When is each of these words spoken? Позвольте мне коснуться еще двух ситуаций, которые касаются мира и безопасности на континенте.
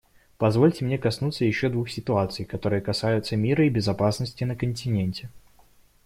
Позвольте 0.39 0.83
мне 0.83 0.97
коснуться 0.97 1.45
еще 1.45 1.69
двух 1.69 1.87
ситуаций, 1.91 2.43
которые 2.43 2.81
касаются 2.81 3.35
мира 3.35 3.67
и 3.67 3.69
безопасности 3.69 4.43
на 4.43 4.55
континенте. 4.55 5.29